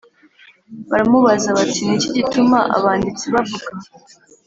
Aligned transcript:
Baramubaza 0.89 1.49
bati 1.57 1.79
Ni 1.85 1.93
iki 1.97 2.09
gituma 2.17 2.57
abanditsi 2.77 3.25
bavuga 3.33 3.71